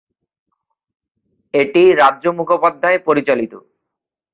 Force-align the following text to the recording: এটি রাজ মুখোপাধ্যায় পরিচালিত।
এটি 1.53 1.83
রাজ 1.93 2.23
মুখোপাধ্যায় 2.37 2.97
পরিচালিত। 3.07 3.53